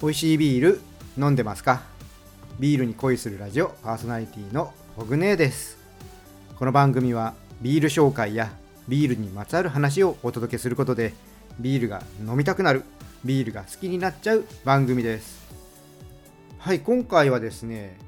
[0.00, 0.80] 美味しいビール
[1.18, 1.82] 飲んでますか？
[2.58, 5.76] ビールに恋するラジオパーソナリティのホグネーです。
[6.58, 8.50] この番組はビール紹介や
[8.88, 11.12] ビールにまつわる話をお届けすることで
[11.58, 12.82] ビールが飲みたくなる
[13.26, 15.46] ビールが好きになっちゃう番組です。
[16.56, 17.98] はい今回はですね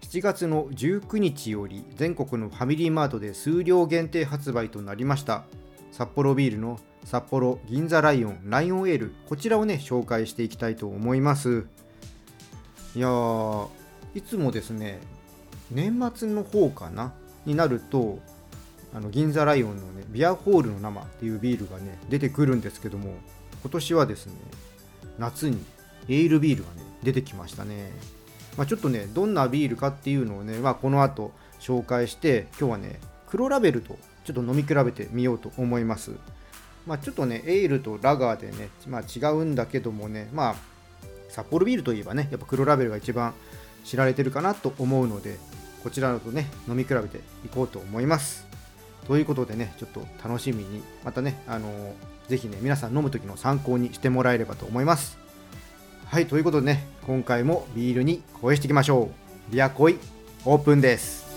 [0.00, 5.44] 7月の19日より全国のファミリーマートで数量限定発売となりました
[5.90, 11.66] 札幌ビールの札幌銀座ライオンライオンエールこちらをね紹介していきたいと思います。
[12.94, 13.68] いやー
[14.14, 15.00] いつもですね
[15.70, 17.12] 年末の方かな
[17.46, 18.18] になると
[18.94, 23.14] あの銀座ライオンのねビアホールの生っていうビールがね出てくるんですけども
[23.62, 24.34] 今年はですね
[25.18, 25.64] 夏に
[26.08, 27.90] エールビールがね出てきましたね、
[28.56, 36.12] まあ、ちょっとねどんなビールかっていうのをね、まあ、この後紹介して今日はね黒ラベルとちょっと飲み比べてみようと思います。
[36.86, 40.54] まあ、ちょっとねエールとラガーでね、まあ、違うんだけどもねまあ
[41.28, 43.34] 札幌ビールといえばねやっぱ黒ラベルが一番
[43.84, 45.38] 知られてるかなと思うので
[45.82, 48.46] こちらのとね飲み比べていこうと思います。
[49.06, 51.92] ということでねちょっと楽しみにまたねあのー、
[52.28, 55.18] ぜひね皆さん飲む時の参考にしてもらえればと思います。
[56.06, 59.10] はいということでね今回もビールに恋していきましょ
[59.50, 59.52] う。
[59.52, 59.98] ビア恋
[60.44, 61.31] オープンです。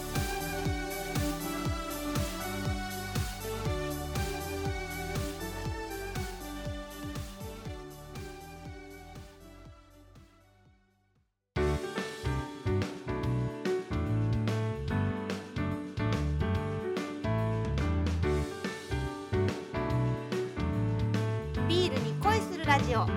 [22.96, 23.08] オ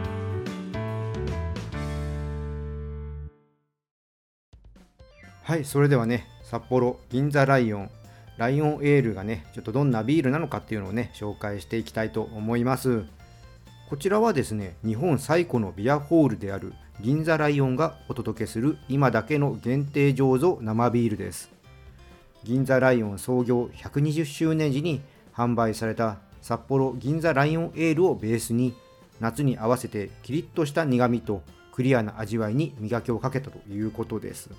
[5.43, 7.91] はいそれではね札幌銀座ライオン
[8.37, 13.05] ライオンエールがねちょっとどんなビールなのかっていうのをね紹介していきたいと思います。
[13.89, 21.51] こちらはですね日本最古のビアホールである銀座ライオンがお届けする今だけの限定醸造生ビールです。
[22.45, 25.01] 銀座ライオン創業120周年時に
[25.35, 28.75] 販売された札幌銀座ライオンエールをベースに
[29.21, 31.43] 夏に合わせてキリッとした苦みと
[31.73, 34.51] クリアな味わいに磨きをかけたということです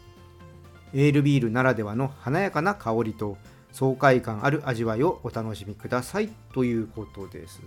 [0.94, 3.38] エールビールならではの華やかな香りと
[3.72, 7.62] 爽快感ある味わいをお楽しみくださいということです。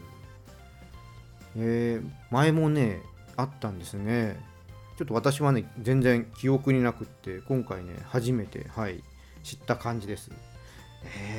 [1.56, 3.02] えー、前もね、
[3.36, 4.40] あったんですね。
[4.98, 9.02] ちょっと私はね、全然記憶になくって、今回ね、初めて、はい、
[9.42, 10.30] 知った感じです。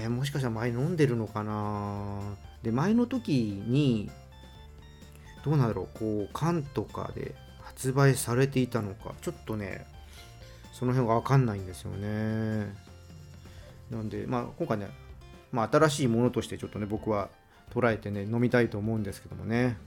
[0.02, 2.22] えー、もしかしたら前飲んでるのかな
[2.62, 4.10] で、前の時に、
[5.44, 9.86] どうなんだろう、こう、缶とかで発売されていたのか、ちょっとね、
[10.72, 12.74] その辺が分かんないんですよね。
[13.92, 14.90] なんで、まあ、今回ね、
[15.52, 17.30] まあ、新しいものとしてちょっとね、僕は
[17.74, 19.78] 捉えてね、飲みたいと思うんですけどもね。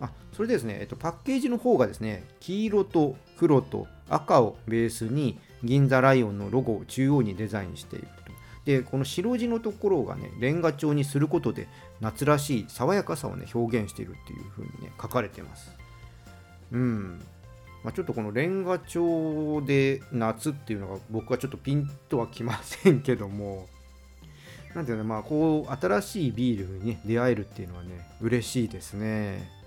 [0.00, 8.08] あ、それでですね、えっと、パッケージの方がですね、黄色と黒と赤をベースに銀座ライオンのロゴを中央にデザインしている。
[8.64, 11.68] で、この白地のところがね、レンガ調にすることで、
[12.00, 15.74] 夏らしい爽やかさをね、表現しているっていう風にね、書かれてます。
[16.72, 17.20] うん。
[17.82, 23.68] まあ、ちょっとこのレンガ調で夏っていうのが僕はちょっとピンとはきませんけども、
[24.74, 29.59] なんていうの、まあ、こう、新しいビールに、ね、出会えるっていうのはね、嬉しいですね。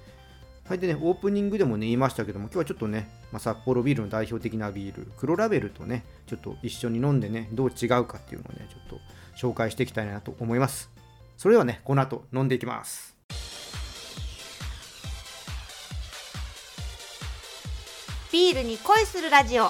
[0.67, 8.99] はい、でね、オープニングでもね、言いましたけども、今日はちょっとね、まあ、札幌ビールの代表的なビール、黒ラベルとね、ちょっと一緒に飲んでね、どう違うかっていうのをね、ちょっと
[9.35, 10.89] 紹介していきたいなと思います。
[11.35, 13.13] それではね、この後飲んでいきます。
[18.31, 19.69] ビールに恋するラジオ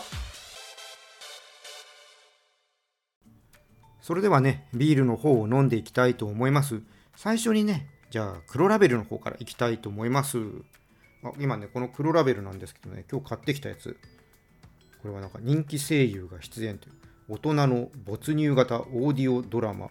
[4.00, 6.82] それではね、ビールの方を飲んでいきたいと思います。
[7.16, 10.38] 最初にね、じゃあ黒ラベルの方からいきたいと思います。
[11.24, 13.98] あ今ね、この黒ラベルなんですけどね、今日買ってきたやつ。
[15.02, 16.96] これはなんか人気声優が出演という、
[17.30, 19.90] 大人の没入型オーディオドラマ、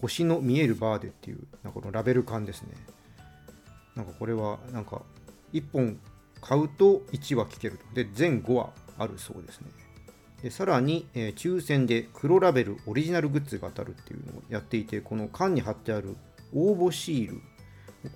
[0.00, 2.70] 星の見えるバーでっていう、なんかこのラベル感ですね。
[3.94, 5.02] なんかこれは、なんか
[5.52, 5.98] 1本
[6.40, 7.84] 買うと1話聞けると。
[7.94, 9.68] で、全5話あるそうですね。
[10.42, 16.16] でさらに、えー抽選で黒ラベルオリジナルグッズが当たるっていうのをやっていて、この缶に貼ってある
[16.54, 17.42] 応募シール、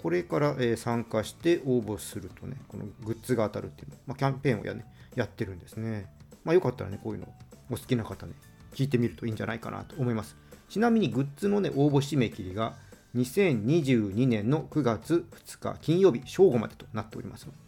[0.03, 4.85] これから、え参加して応募するとね、このグッズが当たるっていうの、まあ、キャンペーンをや,、ね、
[5.15, 6.07] やってるんですね。
[6.45, 7.29] まあよかったらね、こういうの
[7.71, 8.33] お好きな方ね、
[8.75, 10.37] 聞いてみるといいんじゃないかなと思います。
[10.69, 12.75] ちなみにグッズのね、応募締め切りが
[13.17, 17.59] 2022年の9月2日金曜日正午までとなっておりますので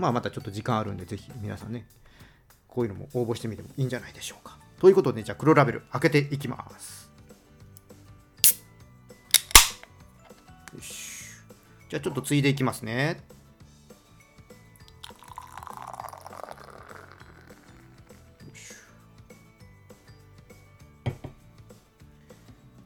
[0.00, 1.86] まあまたちょっと時間あるんで、ぜひ皆さんね、
[2.66, 4.58] こういうのも応募してみてもいいんじゃないでしょうか。
[4.80, 7.09] ということで、じゃあ黒ラベル開けていきます。
[11.90, 13.20] じゃあちょっとついでいきますね。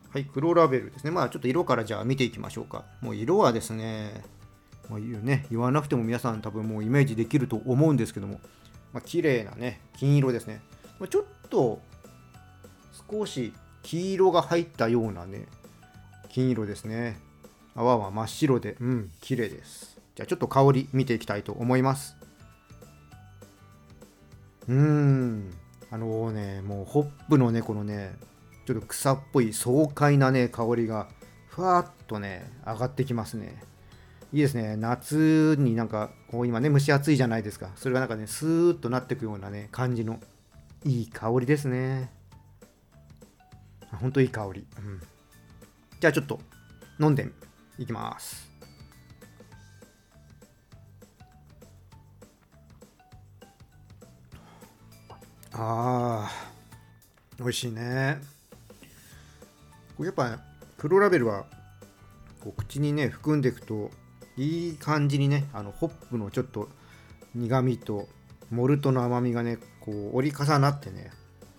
[0.08, 1.10] はい、黒ラベルですね。
[1.10, 2.86] まあちょっと色からじゃあ見ていきましょうか。
[3.02, 4.24] もう色はですね、
[4.88, 8.40] まあ言よね、言わなくても皆さん多分もうイメージできると思うんですけども、
[8.94, 10.62] まあ綺麗なね、金色ですね。
[10.98, 11.82] まあ、ちょっと
[13.10, 13.52] 少し
[13.82, 15.46] 黄色が入ったようなね、
[16.30, 17.18] 金色ですね。
[17.74, 18.76] 泡は真っ白で。
[18.80, 19.98] うん綺麗です。
[20.14, 22.16] じゃあちょっと香り見ていきたいと思います。
[24.68, 25.54] うーん。
[25.90, 28.16] あのねもうホップのねこのね
[28.66, 31.08] ちょっと草っぽい爽快なね香りが
[31.48, 33.62] ふわっとね上がってきますね。
[34.32, 34.76] いいですね。
[34.76, 37.70] 夏になんかこう今ね蒸し暑いじゃないですか。
[37.76, 40.18] それがなんかねスーッとなってくようなね感じの
[40.84, 42.10] いい香りですね。
[43.92, 45.00] ほんといい香り、うん、
[46.00, 46.40] じゃあちょっと
[46.98, 47.28] 飲んで
[47.78, 48.48] いきます。
[55.52, 58.18] あー美味しいね。
[60.00, 60.38] やっぱ
[60.76, 61.46] 黒ラベルは
[62.40, 63.90] こう口にね含んでいくと
[64.36, 66.68] いい感じにねあのホップのちょっと
[67.34, 68.08] 苦みと
[68.50, 71.10] モルトの甘みがねこう折り重なってね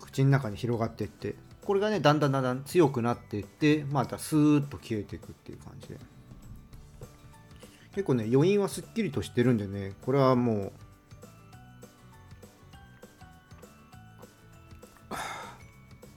[0.02, 1.36] 口の中に広がっていって
[1.66, 5.98] これがねだんだんだんだん強くなっていってまたスーッと消えていくっていう感じで。
[7.96, 10.74] 結構ね余韻はすっきりとしてるんでねこれはも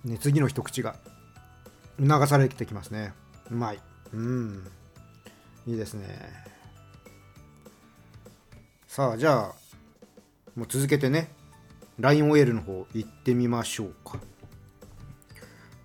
[0.04, 0.96] う ね次の一口が
[2.00, 3.12] 促されてきますね。
[3.50, 3.80] うまい。
[4.12, 4.66] うん。
[5.66, 6.44] いいですね。
[8.86, 9.54] さあじゃあ
[10.56, 11.30] もう続けてね
[12.00, 14.18] ラインオイルの方行ってみましょうか。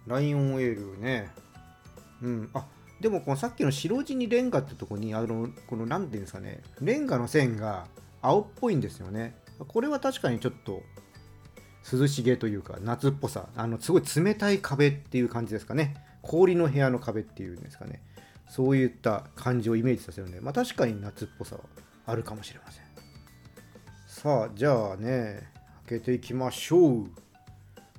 [0.07, 1.29] ライオンオイルね。
[2.21, 2.49] うん。
[2.53, 2.65] あ
[2.99, 6.61] でもこのさっきの白地にレンガってとこにあのこの何ていうんですかね。
[6.81, 7.87] レンガの線が
[8.21, 9.35] 青っぽいんですよね。
[9.67, 10.81] これは確かにちょっと
[11.91, 13.49] 涼しげというか夏っぽさ。
[13.55, 15.95] あのすごい冷たい壁っていう感じですかね。
[16.21, 18.01] 氷の部屋の壁っていうんですかね。
[18.49, 21.61] そういった感じをイメージさせるので、まあ、確かに夏っぽさは
[22.05, 22.83] あるかもしれません。
[24.07, 25.49] さあじゃあね
[25.87, 27.07] 開けていきましょう。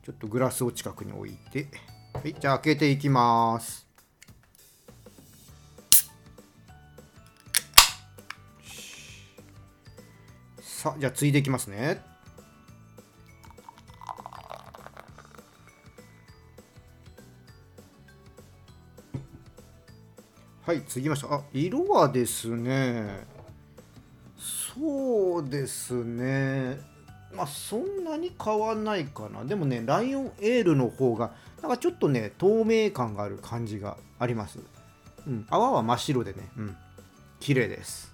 [0.02, 1.66] ちょっとグラスを近くに置いて。
[2.24, 3.86] はいじゃあ開けていきます。
[10.58, 12.00] さあじゃあついでいきますね。
[20.62, 21.34] はい継ぎました。
[21.34, 23.26] あ色はですね
[24.74, 26.93] そうですね。
[27.36, 29.44] まあそんなに変わんないかな。
[29.44, 31.32] でもねライオンエールの方が
[31.62, 34.58] なんかちょっとね透明感がある感じがあります。
[35.26, 35.46] うん。
[35.48, 36.48] 泡は真っ白でね。
[36.56, 36.76] うん。
[37.40, 38.12] 綺麗です。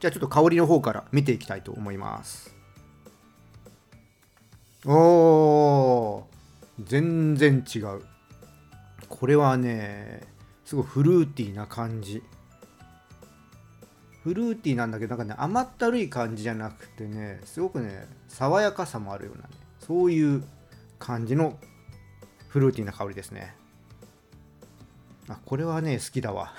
[0.00, 2.54] じゃあちょっと香りの方から見ていきたいと思います。
[4.84, 6.22] おー。
[6.84, 8.02] 全然違う。
[9.08, 10.22] これはね
[10.64, 12.22] すごいフルーティーな感じ。
[14.22, 19.48] フルーティーなんだけどなんかね甘ったるい感じじゃなくてねすごくね爽やかさもあるようなね
[19.80, 20.44] そういう
[20.98, 21.58] 感じの
[22.48, 23.56] フルーティーな香りですね。
[25.28, 26.52] あこれはね好きだわ。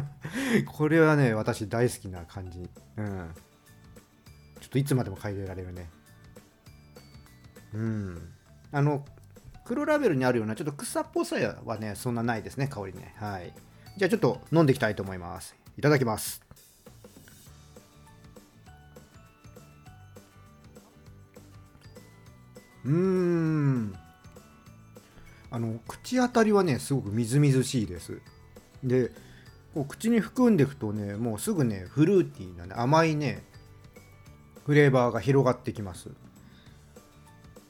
[0.66, 2.70] これはね私大好きな感じ。
[2.96, 3.34] うん。
[4.60, 5.90] ちょっといつまでも嗅いでられるね。
[7.74, 8.32] うん。
[8.72, 9.04] あの
[9.64, 13.14] 黒ラベルにあるようなちょっと草っぽさはねそんなないですね香りね。
[13.18, 13.52] はい。
[13.98, 15.56] じゃあちょっと飲んでいきたいと思います。
[15.76, 16.45] いただきます。
[22.86, 23.94] うん。
[25.50, 28.20] あの口当たりはねすごくみずみずしいです。
[28.82, 29.10] で
[29.74, 33.42] こう口に含んでいくとねもうすぐねフルーティーな、ね、甘いね
[34.64, 36.10] フレーバーが広がってきます。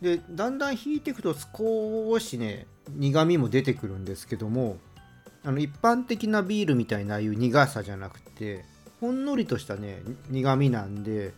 [0.01, 4.77] でだんだん引いていくと少しね苦みも出てくるんですけども
[5.43, 8.65] あの一般的なビールみたいなああいう苦さじゃなくて
[9.01, 11.33] ほんのりとしたね苦みなんで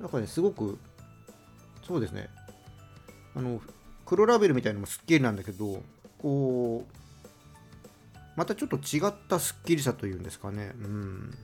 [0.00, 0.78] なんかねすごく
[1.86, 2.28] そうですね
[3.38, 3.60] あの
[4.04, 5.80] 黒ラベルみたいなのもすっきりなんだけど
[6.20, 10.72] こうまたちょっと違ったすっきりさというんですかね。
[10.80, 11.34] うん。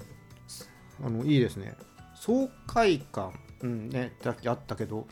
[1.04, 1.74] あのいいですね。
[2.14, 3.32] 爽快感。
[3.62, 5.06] うんねさっきあったけど。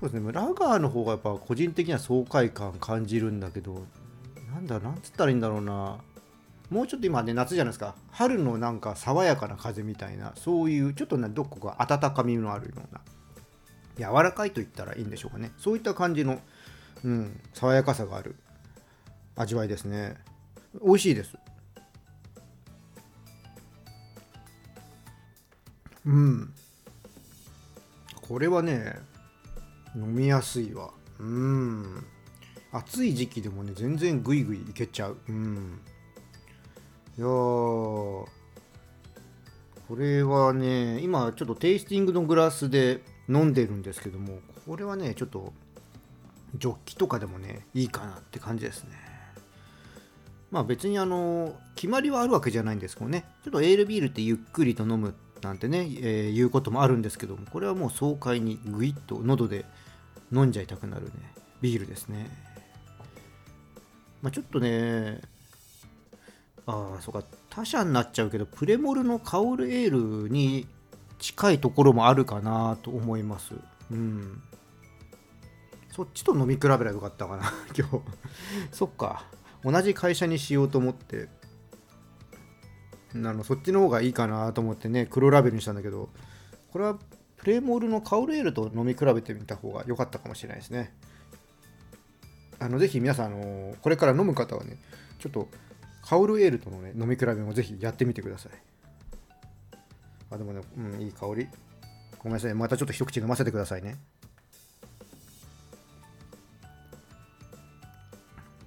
[0.00, 0.32] そうですね。
[0.32, 3.84] ラガーの方がやっぱ個人的には爽快感感じるんだけど
[4.52, 5.98] なんだなんつったらいいんだろうな。
[6.68, 7.94] もうちょっと今ね夏じゃないですか。
[8.10, 13.00] 春のなんか爽やかな風みたいなそういうちょっとねどこか温かみのあるような。
[14.00, 15.52] 柔らかいと言ったらいいんでしょうかね。
[15.58, 16.40] そういった感じの、
[17.04, 18.34] うん、爽やかさがある。
[19.36, 20.16] 味わいですね。
[20.82, 21.36] 美味しいです。
[26.06, 26.52] うん。
[28.22, 28.96] これはね
[29.94, 30.90] 飲みやすいわ。
[31.18, 32.06] うん。
[32.72, 35.18] 暑い時期でもね全然グイグイいけちゃう。
[35.28, 35.80] うん。
[37.18, 37.28] いやー。
[39.88, 45.52] これはね今ちょっとテイスティングのグラスで飲んでるんですけどもこれはねちょっと
[46.56, 48.96] ジョッキとかでもねいいかなって感じですね。
[50.50, 53.24] まあ別にあの決まりはあるわけじゃないんですけどね。
[53.44, 59.64] ちょっとエールビールってゆっくりと飲むなんてね、えー、いうこともあるんですけどもこれはもう爽快にグイッと喉で
[60.32, 61.12] 飲んじゃいたくなるね
[61.60, 62.30] ビールですね。
[64.22, 65.20] まあちょっとね
[66.66, 70.66] ああそうか他社になっちゃうけどプレモルのカオルエールに
[71.20, 73.54] 近いところもあるかなと思います。
[73.90, 74.42] うん。
[75.92, 78.00] そっちと飲み比べればよかったかな 今日。
[78.72, 79.26] そっか。
[79.62, 81.28] 同じ会社にしようと思って。
[83.14, 86.08] あのそっちの方がいいかなと思ってね黒ラベルにしたんだけど。
[86.72, 86.98] これは
[87.36, 90.94] プレモールのカオルエールと飲み比べてみた方が良かったかもしれないですね。
[92.58, 94.76] あのぜひ皆さん、あのこれから飲む方はね
[95.18, 95.48] ちょっと
[96.02, 98.52] カオルエールとの、ね、飲み比べもぜひやってみてください。
[100.30, 101.48] あでもね、うん、いい香り。
[102.18, 102.54] ごめんなさい。
[102.54, 103.96] またちょっと一口飲ませてくださいね。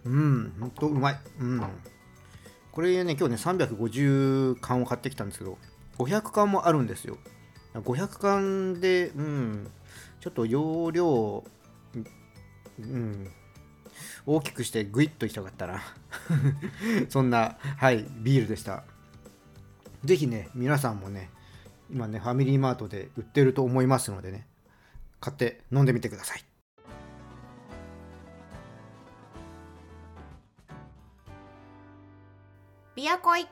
[0.05, 1.19] うんほんとうまい。
[1.39, 1.61] うん。
[2.71, 5.57] これね今日ね350缶を買ってきたんですけど
[5.99, 7.17] 500缶もあるんですよ。
[7.75, 9.71] 500缶でうん
[10.19, 11.43] ちょっと容量
[12.79, 13.27] うん
[14.25, 15.81] 大きくしてグイッといきたかったな。
[17.09, 18.83] そんなはいビールでした。
[20.03, 21.29] 是非ね皆さんもね
[21.89, 24.47] 今ねファミリーマートで売ってると思いますのでね
[25.19, 26.43] 買って飲んでみてください。
[32.95, 33.47] ビアコイ。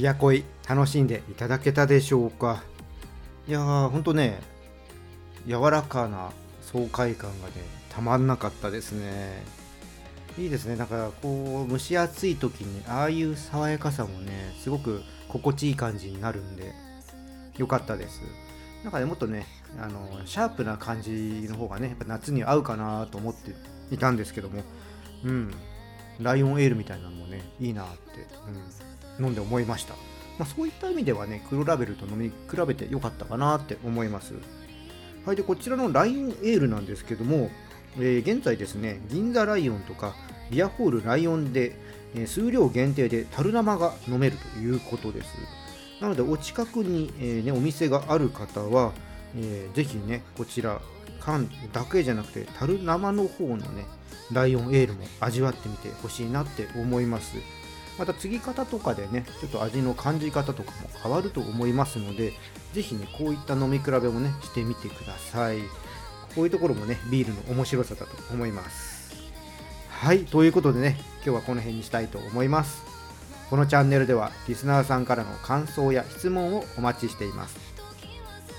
[0.00, 2.62] ビアコイ楽しんでいただけたでしょうか。
[3.46, 4.40] いやーほんとね
[5.46, 6.30] 柔らかな
[6.62, 7.52] 爽快感がね
[7.90, 9.44] たまんなかったですね。
[10.38, 10.76] いいですね。
[10.76, 16.72] なんかこう蒸し暑い時にああいう爽やかさもねすごく心地いい感じになるんで
[17.58, 18.22] よかったです。
[18.82, 19.44] なんかねもっとね
[19.78, 23.54] あのシャープな感じの方がねやっぱ夏に合うかなと思って
[23.94, 24.62] いたんですけども
[25.26, 25.54] うん。
[26.22, 28.62] ライオンエールみたいなのもねいいなって、うん、
[29.20, 29.94] 飲んで思いました、
[30.38, 34.34] まあ、そういった意味ではね黒ラベルと飲み比べてよかったかなって思います。
[35.26, 37.50] はいでこちらのラインエールなんですけども、
[37.98, 40.14] えー、現在ですね銀座ライオンとか
[40.50, 41.76] ビアホールライオンで、
[42.14, 45.28] えー、数量限定で樽生が飲めるということです。
[46.00, 48.92] なのでお近くに、えーね、お店がある方は、
[49.36, 50.80] えー、ぜひねこちら
[51.20, 53.84] 缶だけじゃなくて樽生の方のね
[54.32, 57.36] ライオンエールも味わってみてほしいなって思います。
[58.00, 62.32] また継ぎ方とかでねちょっと味の感じ方とかも変わると思いますので
[62.72, 65.58] 是非ねこういった飲み比べもねしてみてください。
[66.34, 69.14] こういうところもねビールの面白さだと思います。
[69.90, 72.82] はいということでね今日はこの辺にしたいと思います。
[73.50, 77.58] このチャンネルではリスナーさんからの感想や質問をお待ちしています。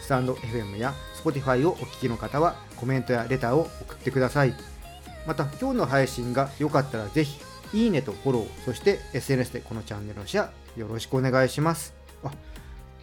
[0.03, 4.53] スタンド FM や Spotify をお聞きの方はコメントやレターを送ってください。
[5.25, 7.39] また今日の配信が良かったらぜひ
[7.73, 11.93] いいねとフォローそして SNS でこのチャンネルのシェアよろしくお願いします。
[12.23, 12.31] あ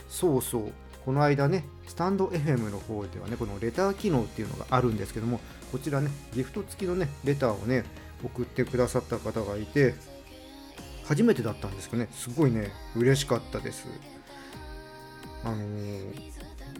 [0.08, 0.72] そうそう。
[1.04, 5.40] この間ねスタンド FM の方ではねこのレター機能っていうのがあるんですけども
[5.72, 7.84] こちらねギフト付きのねレターをね
[8.22, 9.94] 送ってくださった方がいて
[11.04, 13.86] 初めてだったんですけどねすごいね嬉しかったです。
[15.44, 16.04] あのー、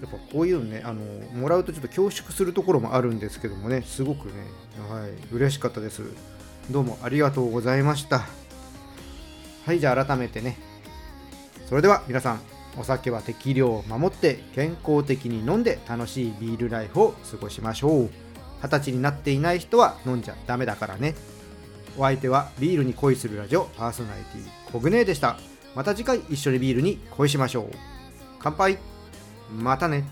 [0.02, 1.00] やっぱこういうのね、あの
[1.40, 4.32] もらうとちょっと恐縮するところもあるんですけどもね、すごくね、
[4.90, 6.02] はい、嬉しかったです。
[6.70, 8.26] どうもありがとうございました。
[9.64, 10.58] はい、じゃあ改めてね、
[11.66, 12.40] それでは皆さん、
[12.78, 18.10] お酒は適量を守って健康的に飲んで楽しいビールライフを過ごしましょう。
[18.62, 21.14] 二十歳になっていない人は飲んじゃダメだからね。
[21.96, 25.38] お相手はビールに恋するラジオパーソナリティコグネでした。
[25.74, 27.70] また次回一緒にビールに恋しましょう。
[28.40, 28.78] 乾杯
[29.50, 30.04] またね